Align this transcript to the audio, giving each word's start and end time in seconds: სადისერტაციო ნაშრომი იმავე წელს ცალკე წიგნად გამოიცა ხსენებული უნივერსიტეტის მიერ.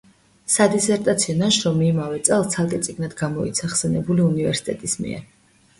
სადისერტაციო 0.53 1.35
ნაშრომი 1.41 1.89
იმავე 1.91 2.23
წელს 2.29 2.49
ცალკე 2.57 2.81
წიგნად 2.89 3.15
გამოიცა 3.23 3.71
ხსენებული 3.77 4.29
უნივერსიტეტის 4.33 5.03
მიერ. 5.07 5.27